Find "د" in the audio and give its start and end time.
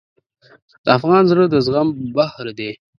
0.83-0.85, 1.49-1.55